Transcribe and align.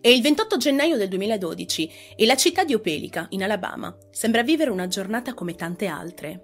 È 0.00 0.06
il 0.06 0.22
28 0.22 0.56
gennaio 0.58 0.96
del 0.96 1.08
2012 1.08 1.90
e 2.14 2.24
la 2.24 2.36
città 2.36 2.62
di 2.62 2.72
Opelica, 2.72 3.26
in 3.30 3.42
Alabama, 3.42 3.96
sembra 4.12 4.44
vivere 4.44 4.70
una 4.70 4.86
giornata 4.86 5.34
come 5.34 5.56
tante 5.56 5.86
altre. 5.86 6.40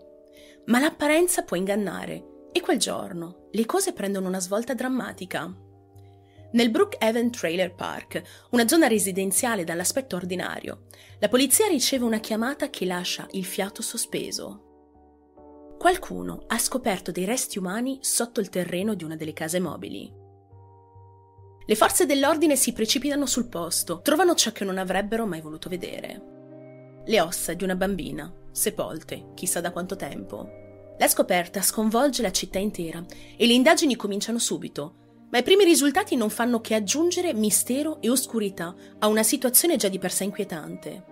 Ma 0.66 0.80
l'apparenza 0.80 1.42
può 1.42 1.56
ingannare 1.56 2.48
e 2.50 2.60
quel 2.60 2.78
giorno 2.78 3.48
le 3.52 3.64
cose 3.64 3.92
prendono 3.92 4.26
una 4.26 4.40
svolta 4.40 4.74
drammatica. 4.74 5.54
Nel 6.52 6.70
Brookhaven 6.70 7.30
Trailer 7.30 7.74
Park, 7.74 8.22
una 8.50 8.66
zona 8.66 8.88
residenziale 8.88 9.62
dall'aspetto 9.62 10.16
ordinario, 10.16 10.86
la 11.20 11.28
polizia 11.28 11.68
riceve 11.68 12.04
una 12.04 12.18
chiamata 12.18 12.70
che 12.70 12.86
lascia 12.86 13.28
il 13.32 13.44
fiato 13.44 13.82
sospeso. 13.82 15.74
Qualcuno 15.78 16.42
ha 16.48 16.58
scoperto 16.58 17.12
dei 17.12 17.24
resti 17.24 17.58
umani 17.58 17.98
sotto 18.00 18.40
il 18.40 18.48
terreno 18.48 18.94
di 18.94 19.04
una 19.04 19.16
delle 19.16 19.32
case 19.32 19.60
mobili. 19.60 20.22
Le 21.66 21.76
forze 21.76 22.04
dell'ordine 22.04 22.56
si 22.56 22.74
precipitano 22.74 23.24
sul 23.24 23.48
posto, 23.48 24.02
trovano 24.02 24.34
ciò 24.34 24.52
che 24.52 24.64
non 24.64 24.76
avrebbero 24.76 25.24
mai 25.24 25.40
voluto 25.40 25.70
vedere. 25.70 27.02
Le 27.06 27.20
ossa 27.22 27.54
di 27.54 27.64
una 27.64 27.74
bambina, 27.74 28.30
sepolte, 28.50 29.30
chissà 29.34 29.62
da 29.62 29.72
quanto 29.72 29.96
tempo. 29.96 30.46
La 30.98 31.08
scoperta 31.08 31.62
sconvolge 31.62 32.20
la 32.20 32.32
città 32.32 32.58
intera 32.58 33.02
e 33.36 33.46
le 33.46 33.54
indagini 33.54 33.96
cominciano 33.96 34.38
subito, 34.38 34.96
ma 35.30 35.38
i 35.38 35.42
primi 35.42 35.64
risultati 35.64 36.16
non 36.16 36.28
fanno 36.28 36.60
che 36.60 36.74
aggiungere 36.74 37.32
mistero 37.32 38.00
e 38.02 38.10
oscurità 38.10 38.74
a 38.98 39.06
una 39.06 39.22
situazione 39.22 39.76
già 39.76 39.88
di 39.88 39.98
per 39.98 40.12
sé 40.12 40.24
inquietante. 40.24 41.04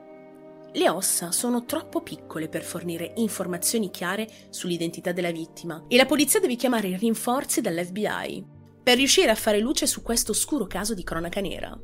Le 0.75 0.89
ossa 0.91 1.33
sono 1.33 1.65
troppo 1.65 2.03
piccole 2.03 2.49
per 2.49 2.63
fornire 2.63 3.13
informazioni 3.17 3.91
chiare 3.91 4.29
sull'identità 4.51 5.13
della 5.13 5.33
vittima 5.33 5.85
e 5.89 5.97
la 5.97 6.07
polizia 6.07 6.41
deve 6.41 6.57
chiamare 6.57 6.97
rinforzi 6.97 7.63
dall'FBI 7.63 8.52
per 8.83 8.97
riuscire 8.97 9.31
a 9.31 9.37
fare 9.37 9.59
luce 9.59 9.87
su 9.87 10.03
questo 10.03 10.33
oscuro 10.33 10.67
caso 10.67 10.95
di 10.95 11.05
cronaca 11.05 11.41
nera. 11.41 11.79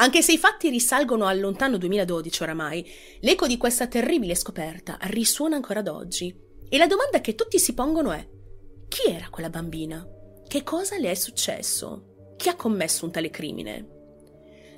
Anche 0.00 0.22
se 0.22 0.32
i 0.32 0.38
fatti 0.38 0.68
risalgono 0.68 1.26
al 1.26 1.40
lontano 1.40 1.76
2012 1.76 2.42
oramai, 2.42 2.86
l'eco 3.20 3.46
di 3.46 3.56
questa 3.56 3.86
terribile 3.86 4.34
scoperta 4.34 4.96
risuona 5.02 5.56
ancora 5.56 5.80
ad 5.80 5.88
oggi. 5.88 6.34
E 6.68 6.76
la 6.76 6.86
domanda 6.86 7.20
che 7.20 7.34
tutti 7.34 7.58
si 7.58 7.74
pongono 7.74 8.12
è: 8.12 8.28
chi 8.88 9.10
era 9.10 9.28
quella 9.28 9.50
bambina? 9.50 10.06
Che 10.46 10.62
cosa 10.62 10.98
le 10.98 11.10
è 11.10 11.14
successo? 11.14 12.34
Chi 12.36 12.48
ha 12.48 12.54
commesso 12.56 13.04
un 13.04 13.10
tale 13.10 13.30
crimine? 13.30 13.88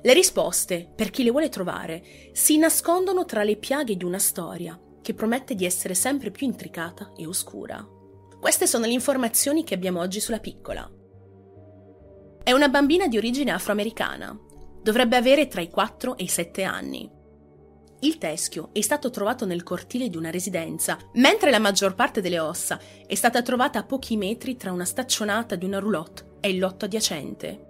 Le 0.01 0.13
risposte, 0.13 0.91
per 0.95 1.11
chi 1.11 1.23
le 1.23 1.29
vuole 1.29 1.49
trovare, 1.49 2.03
si 2.31 2.57
nascondono 2.57 3.23
tra 3.25 3.43
le 3.43 3.57
piaghe 3.57 3.95
di 3.95 4.03
una 4.03 4.17
storia 4.17 4.79
che 5.01 5.13
promette 5.13 5.53
di 5.53 5.65
essere 5.65 5.93
sempre 5.93 6.31
più 6.31 6.47
intricata 6.47 7.11
e 7.15 7.27
oscura. 7.27 7.87
Queste 8.39 8.65
sono 8.65 8.85
le 8.85 8.93
informazioni 8.93 9.63
che 9.63 9.75
abbiamo 9.75 9.99
oggi 9.99 10.19
sulla 10.19 10.39
piccola. 10.39 10.91
È 12.43 12.51
una 12.51 12.69
bambina 12.69 13.07
di 13.07 13.17
origine 13.17 13.51
afroamericana. 13.51 14.35
Dovrebbe 14.81 15.15
avere 15.15 15.47
tra 15.47 15.61
i 15.61 15.69
4 15.69 16.17
e 16.17 16.23
i 16.23 16.27
7 16.27 16.63
anni. 16.63 17.07
Il 17.99 18.17
teschio 18.17 18.69
è 18.73 18.81
stato 18.81 19.11
trovato 19.11 19.45
nel 19.45 19.61
cortile 19.61 20.09
di 20.09 20.17
una 20.17 20.31
residenza, 20.31 20.97
mentre 21.13 21.51
la 21.51 21.59
maggior 21.59 21.93
parte 21.93 22.19
delle 22.19 22.39
ossa 22.39 22.79
è 23.05 23.13
stata 23.13 23.43
trovata 23.43 23.77
a 23.77 23.83
pochi 23.83 24.17
metri 24.17 24.57
tra 24.57 24.71
una 24.71 24.85
staccionata 24.85 25.55
di 25.55 25.65
una 25.65 25.77
roulotte 25.77 26.37
e 26.39 26.49
il 26.49 26.57
lotto 26.57 26.85
adiacente. 26.85 27.67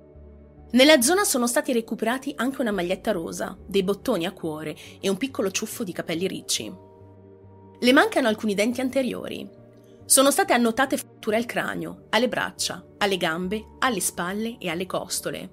Nella 0.72 1.02
zona 1.02 1.26
sono 1.26 1.48
stati 1.48 1.74
recuperati 1.74 2.32
anche 2.38 2.62
una 2.62 2.72
maglietta 2.72 3.12
rosa, 3.12 3.58
dei 3.68 3.84
bottoni 3.84 4.26
a 4.26 4.32
cuore 4.32 4.74
e 5.02 5.10
un 5.10 5.18
piccolo 5.18 5.52
ciuffo 5.52 5.84
di 5.84 5.92
capelli 5.92 6.28
ricci. 6.28 6.74
Le 7.78 7.92
mancano 7.92 8.30
alcuni 8.30 8.54
denti 8.54 8.80
anteriori. 8.80 9.50
Sono 10.06 10.32
state 10.32 10.54
annotate 10.54 10.96
fratture 10.96 11.36
al 11.36 11.46
cranio, 11.46 12.06
alle 12.12 12.30
braccia, 12.30 12.86
alle 13.02 13.18
gambe, 13.18 13.66
alle 13.80 14.00
spalle 14.00 14.58
e 14.60 14.70
alle 14.70 14.86
costole. 14.86 15.50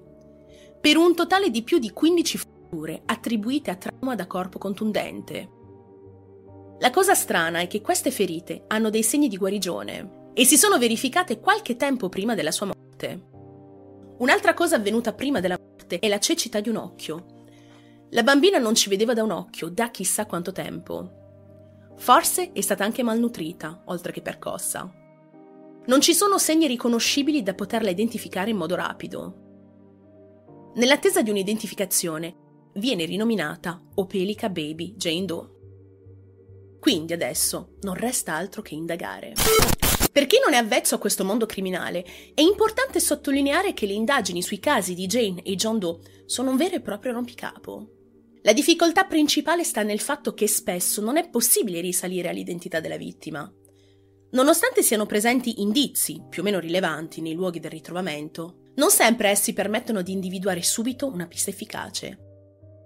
Per 0.79 0.97
un 0.97 1.15
totale 1.15 1.49
di 1.49 1.63
più 1.63 1.79
di 1.79 1.91
15 1.91 2.37
fratture 2.37 3.01
attribuite 3.05 3.71
a 3.71 3.75
trauma 3.75 4.15
da 4.15 4.27
corpo 4.27 4.59
contundente. 4.59 5.57
La 6.79 6.91
cosa 6.91 7.15
strana 7.15 7.59
è 7.59 7.67
che 7.67 7.81
queste 7.81 8.11
ferite 8.11 8.63
hanno 8.67 8.89
dei 8.89 9.03
segni 9.03 9.27
di 9.27 9.37
guarigione 9.37 10.31
e 10.33 10.45
si 10.45 10.57
sono 10.57 10.77
verificate 10.77 11.39
qualche 11.39 11.75
tempo 11.75 12.07
prima 12.07 12.35
della 12.35 12.51
sua 12.51 12.67
morte. 12.67 13.27
Un'altra 14.19 14.53
cosa 14.53 14.75
avvenuta 14.75 15.13
prima 15.13 15.39
della 15.39 15.57
morte 15.59 15.99
è 15.99 16.07
la 16.07 16.19
cecità 16.19 16.59
di 16.59 16.69
un 16.69 16.77
occhio. 16.77 17.25
La 18.11 18.23
bambina 18.23 18.59
non 18.59 18.75
ci 18.75 18.89
vedeva 18.89 19.13
da 19.13 19.23
un 19.23 19.31
occhio 19.31 19.69
da 19.69 19.89
chissà 19.89 20.25
quanto 20.25 20.51
tempo. 20.51 21.17
Forse 21.97 22.51
è 22.53 22.61
stata 22.61 22.83
anche 22.83 23.03
malnutrita, 23.03 23.81
oltre 23.85 24.11
che 24.11 24.21
percossa. 24.21 24.98
Non 25.85 26.01
ci 26.01 26.13
sono 26.13 26.37
segni 26.37 26.67
riconoscibili 26.67 27.41
da 27.41 27.53
poterla 27.55 27.89
identificare 27.89 28.51
in 28.51 28.57
modo 28.57 28.75
rapido. 28.75 30.71
Nell'attesa 30.75 31.21
di 31.21 31.29
un'identificazione, 31.29 32.35
viene 32.73 33.05
rinominata 33.05 33.81
Opelica 33.95 34.49
Baby 34.49 34.95
Jane 34.95 35.25
Doe. 35.25 35.49
Quindi 36.79 37.13
adesso 37.13 37.75
non 37.81 37.95
resta 37.95 38.35
altro 38.35 38.61
che 38.61 38.75
indagare. 38.75 39.33
Per 40.11 40.25
chi 40.27 40.39
non 40.43 40.53
è 40.53 40.57
avvezzo 40.57 40.95
a 40.95 40.97
questo 40.99 41.25
mondo 41.25 41.45
criminale, 41.45 42.05
è 42.33 42.41
importante 42.41 42.99
sottolineare 42.99 43.73
che 43.73 43.85
le 43.85 43.93
indagini 43.93 44.41
sui 44.41 44.59
casi 44.59 44.93
di 44.93 45.05
Jane 45.07 45.43
e 45.43 45.55
John 45.55 45.79
Doe 45.79 45.99
sono 46.25 46.51
un 46.51 46.57
vero 46.57 46.75
e 46.75 46.81
proprio 46.81 47.13
rompicapo. 47.13 47.89
La 48.43 48.53
difficoltà 48.53 49.03
principale 49.03 49.63
sta 49.63 49.83
nel 49.83 49.99
fatto 49.99 50.33
che 50.33 50.47
spesso 50.47 51.01
non 51.01 51.17
è 51.17 51.29
possibile 51.29 51.81
risalire 51.81 52.29
all'identità 52.29 52.79
della 52.79 52.97
vittima. 52.97 53.51
Nonostante 54.31 54.83
siano 54.83 55.07
presenti 55.07 55.61
indizi, 55.61 56.21
più 56.29 56.43
o 56.43 56.45
meno 56.45 56.59
rilevanti, 56.59 57.19
nei 57.19 57.33
luoghi 57.33 57.59
del 57.59 57.71
ritrovamento, 57.71 58.57
non 58.75 58.91
sempre 58.91 59.29
essi 59.29 59.53
permettono 59.53 60.03
di 60.03 60.11
individuare 60.11 60.61
subito 60.61 61.07
una 61.07 61.25
pista 61.25 61.49
efficace. 61.49 62.19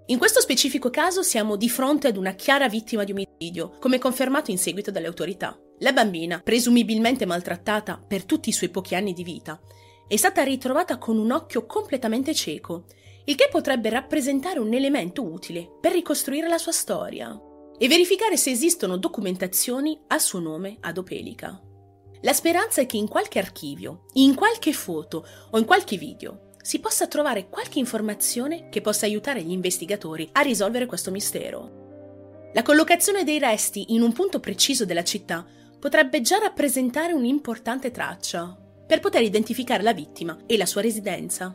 In 0.06 0.18
questo 0.18 0.40
specifico 0.40 0.88
caso 0.88 1.22
siamo 1.22 1.56
di 1.56 1.68
fronte 1.68 2.08
ad 2.08 2.16
una 2.16 2.32
chiara 2.32 2.68
vittima 2.68 3.04
di 3.04 3.12
omicidio, 3.12 3.76
come 3.78 3.98
confermato 3.98 4.50
in 4.50 4.58
seguito 4.58 4.90
dalle 4.90 5.06
autorità. 5.06 5.58
La 5.80 5.92
bambina, 5.92 6.40
presumibilmente 6.42 7.26
maltrattata 7.26 8.02
per 8.06 8.24
tutti 8.24 8.48
i 8.48 8.52
suoi 8.52 8.70
pochi 8.70 8.94
anni 8.94 9.12
di 9.12 9.22
vita, 9.22 9.60
è 10.08 10.16
stata 10.16 10.42
ritrovata 10.42 10.96
con 10.96 11.18
un 11.18 11.30
occhio 11.30 11.66
completamente 11.66 12.34
cieco, 12.34 12.84
il 13.26 13.34
che 13.34 13.48
potrebbe 13.50 13.90
rappresentare 13.90 14.58
un 14.58 14.72
elemento 14.72 15.22
utile 15.22 15.70
per 15.80 15.92
ricostruire 15.92 16.48
la 16.48 16.58
sua 16.58 16.72
storia 16.72 17.38
e 17.78 17.88
verificare 17.88 18.36
se 18.36 18.50
esistono 18.50 18.96
documentazioni 18.96 20.00
a 20.08 20.18
suo 20.18 20.38
nome 20.38 20.76
ad 20.80 20.98
Opelica. 20.98 21.60
La 22.22 22.32
speranza 22.32 22.80
è 22.80 22.86
che 22.86 22.96
in 22.96 23.08
qualche 23.08 23.38
archivio, 23.38 24.06
in 24.14 24.34
qualche 24.34 24.72
foto 24.72 25.26
o 25.50 25.58
in 25.58 25.64
qualche 25.64 25.96
video 25.96 26.52
si 26.62 26.78
possa 26.78 27.06
trovare 27.06 27.48
qualche 27.50 27.78
informazione 27.78 28.70
che 28.70 28.80
possa 28.80 29.04
aiutare 29.04 29.42
gli 29.42 29.50
investigatori 29.50 30.28
a 30.32 30.40
risolvere 30.40 30.86
questo 30.86 31.10
mistero. 31.10 31.82
La 32.54 32.62
collocazione 32.62 33.24
dei 33.24 33.38
resti 33.38 33.92
in 33.92 34.00
un 34.00 34.12
punto 34.12 34.40
preciso 34.40 34.86
della 34.86 35.04
città 35.04 35.44
potrebbe 35.78 36.22
già 36.22 36.38
rappresentare 36.38 37.12
un'importante 37.12 37.90
traccia 37.90 38.56
per 38.86 39.00
poter 39.00 39.22
identificare 39.22 39.82
la 39.82 39.92
vittima 39.92 40.38
e 40.46 40.56
la 40.56 40.64
sua 40.64 40.80
residenza. 40.80 41.54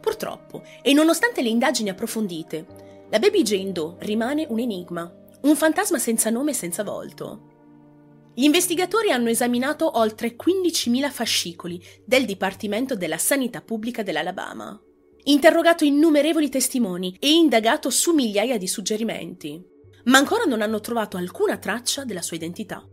Purtroppo, 0.00 0.62
e 0.80 0.94
nonostante 0.94 1.42
le 1.42 1.48
indagini 1.48 1.90
approfondite, 1.90 2.66
la 3.10 3.18
baby 3.18 3.42
Jane 3.42 3.72
Doe 3.72 3.96
rimane 3.98 4.46
un 4.48 4.58
enigma, 4.58 5.12
un 5.48 5.56
fantasma 5.56 5.98
senza 5.98 6.30
nome 6.30 6.50
e 6.50 6.54
senza 6.54 6.82
volto. 6.82 7.54
Gli 8.34 8.44
investigatori 8.44 9.10
hanno 9.10 9.28
esaminato 9.28 9.98
oltre 9.98 10.36
15.000 10.36 11.10
fascicoli 11.10 11.82
del 12.04 12.24
Dipartimento 12.26 12.94
della 12.96 13.16
Sanità 13.16 13.62
Pubblica 13.62 14.02
dell'Alabama, 14.02 14.78
interrogato 15.24 15.84
innumerevoli 15.84 16.48
testimoni 16.48 17.16
e 17.18 17.30
indagato 17.30 17.90
su 17.90 18.12
migliaia 18.12 18.58
di 18.58 18.66
suggerimenti, 18.66 19.64
ma 20.04 20.18
ancora 20.18 20.44
non 20.44 20.60
hanno 20.62 20.80
trovato 20.80 21.16
alcuna 21.16 21.56
traccia 21.56 22.04
della 22.04 22.22
sua 22.22 22.36
identità. 22.36 22.86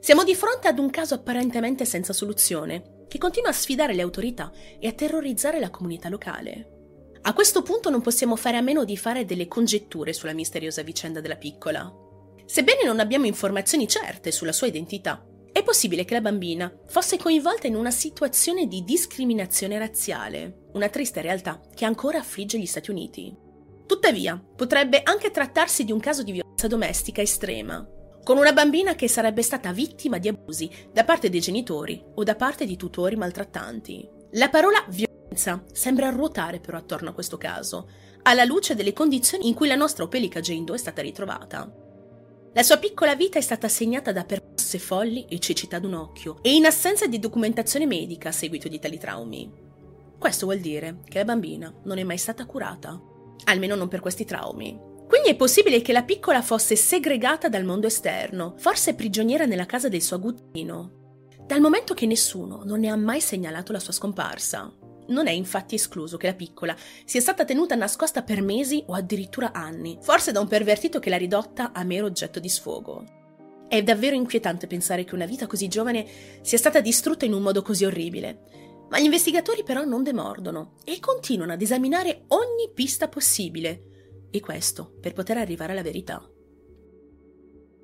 Siamo 0.00 0.22
di 0.22 0.34
fronte 0.34 0.68
ad 0.68 0.78
un 0.78 0.90
caso 0.90 1.14
apparentemente 1.14 1.84
senza 1.84 2.12
soluzione, 2.12 3.06
che 3.08 3.18
continua 3.18 3.50
a 3.50 3.54
sfidare 3.54 3.94
le 3.94 4.02
autorità 4.02 4.52
e 4.78 4.86
a 4.86 4.92
terrorizzare 4.92 5.58
la 5.58 5.70
comunità 5.70 6.08
locale. 6.08 6.77
A 7.22 7.32
questo 7.32 7.62
punto 7.62 7.90
non 7.90 8.00
possiamo 8.00 8.36
fare 8.36 8.56
a 8.56 8.62
meno 8.62 8.84
di 8.84 8.96
fare 8.96 9.24
delle 9.24 9.48
congetture 9.48 10.12
sulla 10.12 10.32
misteriosa 10.32 10.82
vicenda 10.82 11.20
della 11.20 11.36
piccola. 11.36 11.92
Sebbene 12.44 12.84
non 12.84 13.00
abbiamo 13.00 13.26
informazioni 13.26 13.86
certe 13.86 14.30
sulla 14.30 14.52
sua 14.52 14.66
identità, 14.68 15.22
è 15.58 15.62
possibile 15.64 16.04
che 16.04 16.14
la 16.14 16.20
bambina 16.20 16.72
fosse 16.86 17.18
coinvolta 17.18 17.66
in 17.66 17.74
una 17.74 17.90
situazione 17.90 18.68
di 18.68 18.84
discriminazione 18.84 19.76
razziale, 19.76 20.68
una 20.74 20.88
triste 20.88 21.20
realtà 21.20 21.60
che 21.74 21.84
ancora 21.84 22.18
affligge 22.18 22.58
gli 22.58 22.66
Stati 22.66 22.90
Uniti. 22.90 23.36
Tuttavia, 23.84 24.40
potrebbe 24.54 25.02
anche 25.02 25.32
trattarsi 25.32 25.84
di 25.84 25.90
un 25.90 25.98
caso 25.98 26.22
di 26.22 26.32
violenza 26.32 26.68
domestica 26.68 27.22
estrema, 27.22 27.84
con 28.22 28.36
una 28.36 28.52
bambina 28.52 28.94
che 28.94 29.08
sarebbe 29.08 29.42
stata 29.42 29.72
vittima 29.72 30.18
di 30.18 30.28
abusi 30.28 30.70
da 30.92 31.02
parte 31.02 31.28
dei 31.28 31.40
genitori 31.40 32.04
o 32.14 32.22
da 32.22 32.36
parte 32.36 32.64
di 32.64 32.76
tutori 32.76 33.16
maltrattanti. 33.16 34.08
La 34.32 34.50
parola 34.50 34.84
violenza 34.86 35.07
sembra 35.34 36.10
ruotare 36.10 36.60
però 36.60 36.78
attorno 36.78 37.10
a 37.10 37.12
questo 37.12 37.36
caso, 37.36 37.88
alla 38.22 38.44
luce 38.44 38.74
delle 38.74 38.92
condizioni 38.92 39.48
in 39.48 39.54
cui 39.54 39.68
la 39.68 39.74
nostra 39.74 40.04
opelica 40.04 40.40
Jane 40.40 40.64
è 40.72 40.76
stata 40.76 41.02
ritrovata. 41.02 41.72
La 42.54 42.62
sua 42.62 42.78
piccola 42.78 43.14
vita 43.14 43.38
è 43.38 43.42
stata 43.42 43.68
segnata 43.68 44.10
da 44.10 44.24
percosse 44.24 44.78
folli 44.78 45.26
e 45.28 45.38
cecità 45.38 45.78
d'un 45.78 45.94
occhio 45.94 46.38
e 46.42 46.54
in 46.54 46.66
assenza 46.66 47.06
di 47.06 47.18
documentazione 47.18 47.86
medica 47.86 48.30
a 48.30 48.32
seguito 48.32 48.68
di 48.68 48.78
tali 48.78 48.98
traumi. 48.98 49.50
Questo 50.18 50.46
vuol 50.46 50.58
dire 50.58 50.98
che 51.04 51.18
la 51.18 51.24
bambina 51.24 51.72
non 51.84 51.98
è 51.98 52.02
mai 52.02 52.18
stata 52.18 52.46
curata. 52.46 53.00
almeno 53.44 53.76
non 53.76 53.88
per 53.88 54.00
questi 54.00 54.24
traumi. 54.24 54.78
Quindi 55.06 55.28
è 55.28 55.36
possibile 55.36 55.80
che 55.80 55.92
la 55.92 56.02
piccola 56.02 56.42
fosse 56.42 56.76
segregata 56.76 57.48
dal 57.48 57.64
mondo 57.64 57.86
esterno, 57.86 58.54
forse 58.58 58.94
prigioniera 58.94 59.46
nella 59.46 59.64
casa 59.64 59.88
del 59.88 60.02
suo 60.02 60.16
aguzzino, 60.16 61.26
dal 61.46 61.60
momento 61.60 61.94
che 61.94 62.04
nessuno 62.04 62.62
non 62.64 62.80
ne 62.80 62.88
ha 62.88 62.96
mai 62.96 63.20
segnalato 63.20 63.72
la 63.72 63.78
sua 63.78 63.94
scomparsa. 63.94 64.70
Non 65.08 65.26
è 65.26 65.30
infatti 65.30 65.74
escluso 65.74 66.16
che 66.16 66.26
la 66.26 66.34
piccola 66.34 66.76
sia 67.04 67.20
stata 67.20 67.44
tenuta 67.44 67.74
nascosta 67.74 68.22
per 68.22 68.42
mesi 68.42 68.82
o 68.86 68.94
addirittura 68.94 69.52
anni, 69.52 69.98
forse 70.00 70.32
da 70.32 70.40
un 70.40 70.48
pervertito 70.48 70.98
che 70.98 71.10
l'ha 71.10 71.16
ridotta 71.16 71.72
a 71.72 71.82
mero 71.84 72.06
oggetto 72.06 72.40
di 72.40 72.48
sfogo. 72.48 73.04
È 73.68 73.82
davvero 73.82 74.14
inquietante 74.14 74.66
pensare 74.66 75.04
che 75.04 75.14
una 75.14 75.26
vita 75.26 75.46
così 75.46 75.68
giovane 75.68 76.06
sia 76.42 76.58
stata 76.58 76.80
distrutta 76.80 77.24
in 77.24 77.32
un 77.32 77.42
modo 77.42 77.62
così 77.62 77.84
orribile. 77.84 78.86
Ma 78.88 78.98
gli 78.98 79.04
investigatori 79.04 79.62
però 79.62 79.84
non 79.84 80.02
demordono 80.02 80.76
e 80.84 80.98
continuano 81.00 81.52
ad 81.52 81.60
esaminare 81.60 82.24
ogni 82.28 82.70
pista 82.72 83.08
possibile, 83.08 84.28
e 84.30 84.40
questo 84.40 84.94
per 85.00 85.12
poter 85.12 85.36
arrivare 85.36 85.72
alla 85.72 85.82
verità. 85.82 86.26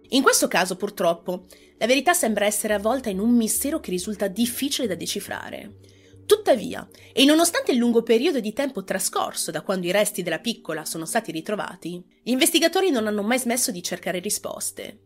In 0.09 0.23
questo 0.23 0.49
caso, 0.49 0.77
purtroppo, 0.77 1.47
la 1.79 1.87
verità 1.87 2.12
sembra 2.12 2.44
essere 2.44 2.75
avvolta 2.75 3.09
in 3.09 3.19
un 3.19 3.35
mistero 3.35 3.81
che 3.81 3.91
risulta 3.91 4.29
difficile 4.29 4.87
da 4.87 4.94
decifrare. 4.94 5.77
Tuttavia, 6.26 6.88
e 7.12 7.25
nonostante 7.25 7.73
il 7.73 7.79
lungo 7.79 8.03
periodo 8.03 8.41
di 8.41 8.53
tempo 8.53 8.85
trascorso 8.85 9.50
da 9.50 9.62
quando 9.62 9.87
i 9.87 9.93
resti 9.93 10.23
della 10.23 10.38
piccola 10.38 10.85
sono 10.85 11.05
stati 11.05 11.32
ritrovati, 11.32 12.03
gli 12.23 12.31
investigatori 12.31 12.91
non 12.91 13.06
hanno 13.06 13.23
mai 13.23 13.38
smesso 13.38 13.71
di 13.71 13.82
cercare 13.82 14.21
risposte. 14.21 15.00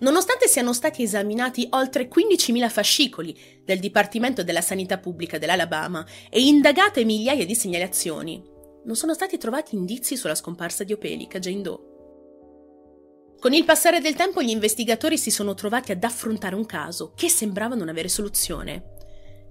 Nonostante 0.00 0.46
siano 0.46 0.72
stati 0.72 1.02
esaminati 1.02 1.66
oltre 1.70 2.08
15.000 2.08 2.70
fascicoli 2.70 3.36
del 3.64 3.80
Dipartimento 3.80 4.44
della 4.44 4.60
Sanità 4.60 4.98
Pubblica 4.98 5.38
dell'Alabama 5.38 6.06
e 6.30 6.40
indagate 6.40 7.04
migliaia 7.04 7.44
di 7.44 7.54
segnalazioni, 7.54 8.56
non 8.84 8.94
sono 8.94 9.12
stati 9.12 9.38
trovati 9.38 9.74
indizi 9.74 10.16
sulla 10.16 10.34
scomparsa 10.34 10.84
di 10.84 10.92
Opelica 10.92 11.38
Jane 11.38 11.62
Doe. 11.62 11.96
Con 13.40 13.52
il 13.52 13.64
passare 13.64 14.00
del 14.00 14.14
tempo 14.14 14.42
gli 14.42 14.50
investigatori 14.50 15.18
si 15.18 15.30
sono 15.30 15.54
trovati 15.54 15.92
ad 15.92 16.02
affrontare 16.02 16.54
un 16.54 16.66
caso 16.66 17.12
che 17.14 17.28
sembrava 17.28 17.74
non 17.74 17.88
avere 17.88 18.08
soluzione. 18.08 18.96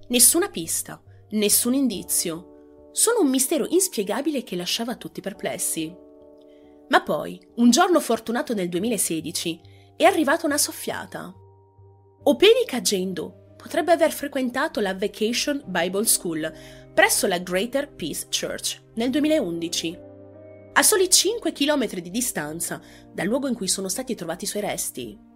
Nessuna 0.08 0.48
pista, 0.48 1.00
nessun 1.30 1.74
indizio. 1.74 2.90
Sono 2.92 3.20
un 3.20 3.28
mistero 3.28 3.66
inspiegabile 3.68 4.42
che 4.42 4.56
lasciava 4.56 4.96
tutti 4.96 5.20
perplessi. 5.20 5.94
Ma 6.88 7.02
poi, 7.02 7.40
un 7.56 7.70
giorno 7.70 8.00
fortunato 8.00 8.54
nel 8.54 8.68
2016, 8.68 9.60
è 9.96 10.04
arrivata 10.04 10.46
una 10.46 10.58
soffiata. 10.58 11.32
Opelica 12.24 12.80
Jane 12.80 13.12
potrebbe 13.56 13.92
aver 13.92 14.12
frequentato 14.12 14.80
la 14.80 14.94
Vacation 14.94 15.62
Bible 15.66 16.06
School 16.06 16.52
presso 16.94 17.26
la 17.26 17.38
Greater 17.38 17.92
Peace 17.94 18.28
Church 18.28 18.80
nel 18.94 19.10
2011, 19.10 19.98
a 20.72 20.82
soli 20.82 21.10
5 21.10 21.52
km 21.52 22.00
di 22.00 22.10
distanza 22.10 22.80
dal 23.12 23.26
luogo 23.26 23.48
in 23.48 23.54
cui 23.54 23.68
sono 23.68 23.88
stati 23.88 24.14
trovati 24.14 24.44
i 24.44 24.46
suoi 24.48 24.62
resti. 24.62 25.27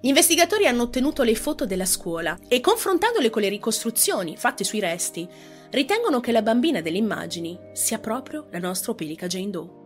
Gli 0.00 0.08
investigatori 0.08 0.66
hanno 0.66 0.82
ottenuto 0.82 1.22
le 1.22 1.34
foto 1.34 1.64
della 1.64 1.86
scuola 1.86 2.38
e 2.48 2.60
confrontandole 2.60 3.30
con 3.30 3.42
le 3.42 3.48
ricostruzioni 3.48 4.36
fatte 4.36 4.62
sui 4.62 4.80
resti, 4.80 5.26
ritengono 5.70 6.20
che 6.20 6.32
la 6.32 6.42
bambina 6.42 6.80
delle 6.80 6.98
immagini 6.98 7.58
sia 7.72 7.98
proprio 7.98 8.48
la 8.50 8.58
nostra 8.58 8.92
opelica 8.92 9.26
Jane 9.26 9.50
Doe. 9.50 9.84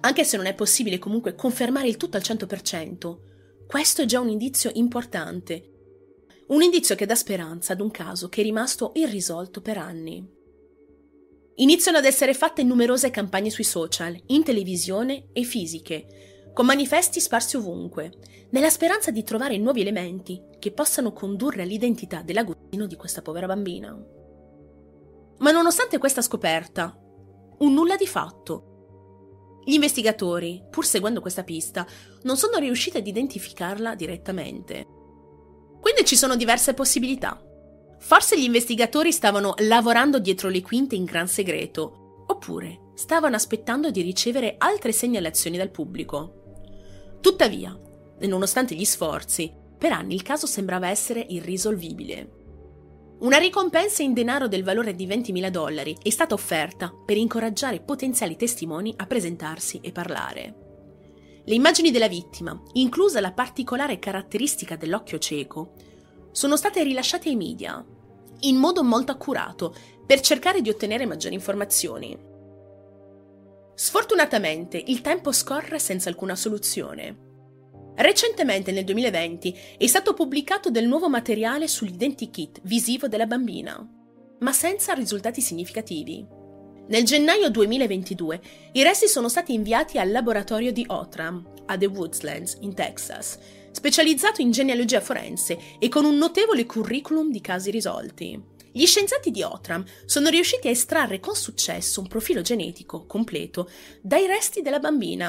Anche 0.00 0.24
se 0.24 0.36
non 0.36 0.46
è 0.46 0.54
possibile 0.54 0.98
comunque 0.98 1.34
confermare 1.34 1.88
il 1.88 1.96
tutto 1.96 2.16
al 2.16 2.22
100%, 2.22 3.18
questo 3.66 4.02
è 4.02 4.04
già 4.04 4.20
un 4.20 4.28
indizio 4.28 4.70
importante. 4.74 5.72
Un 6.48 6.62
indizio 6.62 6.94
che 6.94 7.06
dà 7.06 7.16
speranza 7.16 7.72
ad 7.72 7.80
un 7.80 7.90
caso 7.90 8.28
che 8.28 8.42
è 8.42 8.44
rimasto 8.44 8.92
irrisolto 8.94 9.60
per 9.60 9.78
anni. 9.78 10.24
Iniziano 11.56 11.98
ad 11.98 12.04
essere 12.04 12.34
fatte 12.34 12.62
numerose 12.62 13.10
campagne 13.10 13.50
sui 13.50 13.64
social, 13.64 14.16
in 14.26 14.44
televisione 14.44 15.28
e 15.32 15.42
fisiche, 15.42 16.35
con 16.56 16.64
manifesti 16.64 17.20
sparsi 17.20 17.56
ovunque, 17.56 18.12
nella 18.52 18.70
speranza 18.70 19.10
di 19.10 19.22
trovare 19.22 19.58
nuovi 19.58 19.82
elementi 19.82 20.42
che 20.58 20.72
possano 20.72 21.12
condurre 21.12 21.60
all'identità 21.60 22.22
dell'aguzzino 22.22 22.86
di 22.86 22.96
questa 22.96 23.20
povera 23.20 23.44
bambina. 23.44 23.94
Ma 25.36 25.50
nonostante 25.50 25.98
questa 25.98 26.22
scoperta, 26.22 26.98
un 27.58 27.74
nulla 27.74 27.96
di 27.96 28.06
fatto. 28.06 29.60
Gli 29.66 29.74
investigatori, 29.74 30.64
pur 30.70 30.86
seguendo 30.86 31.20
questa 31.20 31.44
pista, 31.44 31.86
non 32.22 32.38
sono 32.38 32.56
riusciti 32.56 32.96
ad 32.96 33.06
identificarla 33.06 33.94
direttamente. 33.94 34.86
Quindi 35.78 36.06
ci 36.06 36.16
sono 36.16 36.36
diverse 36.36 36.72
possibilità. 36.72 37.38
Forse 37.98 38.40
gli 38.40 38.44
investigatori 38.44 39.12
stavano 39.12 39.52
lavorando 39.58 40.18
dietro 40.18 40.48
le 40.48 40.62
quinte 40.62 40.94
in 40.94 41.04
gran 41.04 41.28
segreto, 41.28 42.24
oppure 42.28 42.92
stavano 42.94 43.36
aspettando 43.36 43.90
di 43.90 44.00
ricevere 44.00 44.54
altre 44.56 44.92
segnalazioni 44.92 45.58
dal 45.58 45.70
pubblico. 45.70 46.44
Tuttavia, 47.26 47.76
nonostante 48.20 48.76
gli 48.76 48.84
sforzi, 48.84 49.52
per 49.76 49.90
anni 49.90 50.14
il 50.14 50.22
caso 50.22 50.46
sembrava 50.46 50.90
essere 50.90 51.26
irrisolvibile. 51.28 52.30
Una 53.18 53.38
ricompensa 53.38 54.04
in 54.04 54.12
denaro 54.12 54.46
del 54.46 54.62
valore 54.62 54.94
di 54.94 55.08
20.000 55.08 55.48
dollari 55.48 55.96
è 56.00 56.10
stata 56.10 56.34
offerta 56.34 56.94
per 57.04 57.16
incoraggiare 57.16 57.80
potenziali 57.80 58.36
testimoni 58.36 58.94
a 58.96 59.06
presentarsi 59.06 59.80
e 59.82 59.90
parlare. 59.90 60.54
Le 61.44 61.54
immagini 61.56 61.90
della 61.90 62.06
vittima, 62.06 62.62
inclusa 62.74 63.20
la 63.20 63.32
particolare 63.32 63.98
caratteristica 63.98 64.76
dell'occhio 64.76 65.18
cieco, 65.18 65.72
sono 66.30 66.56
state 66.56 66.84
rilasciate 66.84 67.28
ai 67.28 67.34
media, 67.34 67.84
in 68.42 68.54
modo 68.54 68.84
molto 68.84 69.10
accurato, 69.10 69.74
per 70.06 70.20
cercare 70.20 70.60
di 70.60 70.70
ottenere 70.70 71.06
maggiori 71.06 71.34
informazioni. 71.34 72.25
Sfortunatamente 73.78 74.82
il 74.86 75.02
tempo 75.02 75.32
scorre 75.32 75.78
senza 75.78 76.08
alcuna 76.08 76.34
soluzione. 76.34 77.14
Recentemente, 77.96 78.72
nel 78.72 78.84
2020, 78.84 79.54
è 79.76 79.86
stato 79.86 80.14
pubblicato 80.14 80.70
del 80.70 80.86
nuovo 80.86 81.10
materiale 81.10 81.68
sull'identikit 81.68 82.60
visivo 82.62 83.06
della 83.06 83.26
bambina, 83.26 83.86
ma 84.38 84.52
senza 84.52 84.94
risultati 84.94 85.42
significativi. 85.42 86.26
Nel 86.88 87.04
gennaio 87.04 87.50
2022 87.50 88.40
i 88.72 88.82
resti 88.82 89.08
sono 89.08 89.28
stati 89.28 89.52
inviati 89.52 89.98
al 89.98 90.10
laboratorio 90.10 90.72
di 90.72 90.86
Outram, 90.88 91.46
a 91.66 91.76
The 91.76 91.86
Woodslands, 91.86 92.56
in 92.60 92.72
Texas, 92.72 93.38
specializzato 93.72 94.40
in 94.40 94.52
genealogia 94.52 95.02
forense 95.02 95.58
e 95.78 95.90
con 95.90 96.06
un 96.06 96.16
notevole 96.16 96.64
curriculum 96.64 97.30
di 97.30 97.42
casi 97.42 97.70
risolti. 97.70 98.54
Gli 98.76 98.84
scienziati 98.84 99.30
di 99.30 99.42
Otram 99.42 99.82
sono 100.04 100.28
riusciti 100.28 100.68
a 100.68 100.70
estrarre 100.70 101.18
con 101.18 101.34
successo 101.34 102.02
un 102.02 102.08
profilo 102.08 102.42
genetico 102.42 103.06
completo 103.06 103.70
dai 104.02 104.26
resti 104.26 104.60
della 104.60 104.80
bambina 104.80 105.28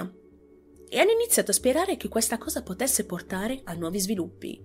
e 0.89 0.99
hanno 0.99 1.11
iniziato 1.11 1.51
a 1.51 1.53
sperare 1.53 1.95
che 1.95 2.09
questa 2.09 2.37
cosa 2.37 2.61
potesse 2.61 3.05
portare 3.05 3.61
a 3.63 3.71
nuovi 3.71 4.01
sviluppi. 4.01 4.61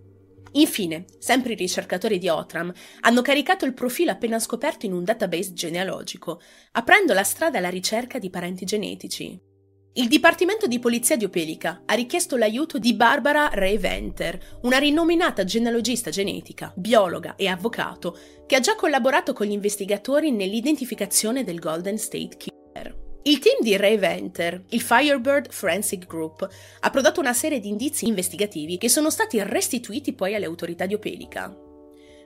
Infine, 0.55 1.05
sempre 1.21 1.53
i 1.53 1.57
ricercatori 1.57 2.19
di 2.19 2.29
Otram 2.29 2.73
hanno 3.03 3.23
caricato 3.23 3.65
il 3.67 3.73
profilo 3.73 4.11
appena 4.11 4.41
scoperto 4.41 4.85
in 4.85 4.95
un 4.95 5.05
database 5.05 5.53
genealogico, 5.53 6.41
aprendo 6.73 7.13
la 7.13 7.23
strada 7.23 7.59
alla 7.59 7.71
ricerca 7.71 8.19
di 8.19 8.31
parenti 8.31 8.65
genetici. 8.65 9.51
Il 9.95 10.09
Dipartimento 10.09 10.67
di 10.67 10.79
Polizia 10.79 11.19
di 11.19 11.27
Opelica 11.27 11.83
ha 11.85 11.93
richiesto 11.93 12.39
l'aiuto 12.39 12.79
di 12.79 12.95
Barbara 12.95 13.51
Ray 13.53 13.77
Venter, 13.77 14.61
una 14.63 14.79
rinominata 14.79 15.45
genealogista 15.45 16.09
genetica, 16.09 16.73
biologa 16.75 17.35
e 17.37 17.47
avvocato 17.47 18.17
che 18.47 18.57
ha 18.57 18.61
già 18.61 18.75
collaborato 18.75 19.35
con 19.35 19.47
gli 19.47 19.53
investigatori 19.53 20.31
nell'identificazione 20.31 21.45
del 21.45 21.59
Golden 21.59 21.99
State 21.99 22.39
Killer. 22.39 22.97
Il 23.25 23.39
team 23.39 23.61
di 23.61 23.77
Ray 23.77 23.99
Venter, 23.99 24.65
il 24.71 24.81
Firebird 24.81 25.53
Forensic 25.53 26.07
Group, 26.07 26.49
ha 26.81 26.89
prodotto 26.91 27.21
una 27.21 27.35
serie 27.35 27.61
di 27.61 27.69
indizi 27.69 28.07
investigativi 28.07 28.79
che 28.79 28.89
sono 28.89 29.11
stati 29.11 29.43
restituiti 29.43 30.15
poi 30.15 30.35
alle 30.35 30.47
autorità 30.47 30.87
di 30.87 30.95
Opelica. 30.95 31.55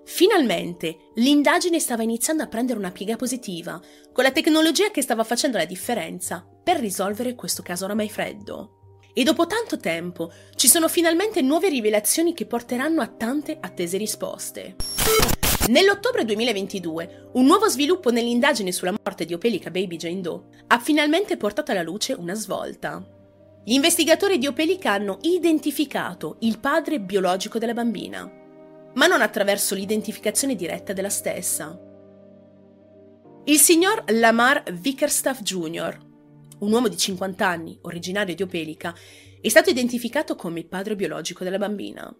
Finalmente, 0.04 0.98
l'indagine 1.16 1.80
stava 1.80 2.04
iniziando 2.04 2.44
a 2.44 2.46
prendere 2.46 2.78
una 2.78 2.92
piega 2.92 3.16
positiva, 3.16 3.82
con 4.12 4.22
la 4.22 4.30
tecnologia 4.30 4.92
che 4.92 5.02
stava 5.02 5.24
facendo 5.24 5.56
la 5.58 5.64
differenza 5.64 6.48
per 6.66 6.80
risolvere 6.80 7.36
questo 7.36 7.62
caso 7.62 7.84
oramai 7.84 8.10
freddo. 8.10 8.98
E 9.14 9.22
dopo 9.22 9.46
tanto 9.46 9.78
tempo 9.78 10.32
ci 10.56 10.66
sono 10.66 10.88
finalmente 10.88 11.40
nuove 11.40 11.68
rivelazioni 11.68 12.34
che 12.34 12.44
porteranno 12.44 13.00
a 13.02 13.06
tante 13.06 13.56
attese 13.60 13.96
risposte. 13.96 14.74
Nell'ottobre 15.68 16.24
2022, 16.24 17.28
un 17.34 17.46
nuovo 17.46 17.68
sviluppo 17.68 18.10
nell'indagine 18.10 18.72
sulla 18.72 18.90
morte 19.00 19.24
di 19.24 19.32
Opelica 19.32 19.70
Baby 19.70 19.94
Jane 19.96 20.20
Doe 20.20 20.42
ha 20.66 20.80
finalmente 20.80 21.36
portato 21.36 21.70
alla 21.70 21.82
luce 21.82 22.14
una 22.14 22.34
svolta. 22.34 23.00
Gli 23.64 23.74
investigatori 23.74 24.38
di 24.38 24.48
Opelica 24.48 24.90
hanno 24.90 25.18
identificato 25.20 26.38
il 26.40 26.58
padre 26.58 26.98
biologico 26.98 27.60
della 27.60 27.74
bambina, 27.74 28.28
ma 28.94 29.06
non 29.06 29.22
attraverso 29.22 29.76
l'identificazione 29.76 30.56
diretta 30.56 30.92
della 30.92 31.10
stessa. 31.10 31.80
Il 33.44 33.58
signor 33.58 34.02
Lamar 34.08 34.64
Vickerstaff 34.72 35.42
Jr., 35.42 36.05
un 36.60 36.72
uomo 36.72 36.88
di 36.88 36.96
50 36.96 37.46
anni, 37.46 37.78
originario 37.82 38.34
di 38.34 38.42
Opelica, 38.42 38.94
è 39.40 39.48
stato 39.48 39.70
identificato 39.70 40.34
come 40.34 40.60
il 40.60 40.66
padre 40.66 40.96
biologico 40.96 41.44
della 41.44 41.58
bambina. 41.58 42.14